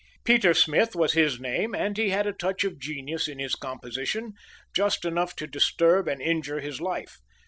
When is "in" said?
3.27-3.37